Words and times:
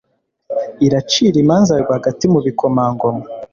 iracira 0.85 1.37
imanza 1.43 1.73
rwagati 1.83 2.25
mu 2.33 2.39
bikomangoma 2.45 3.23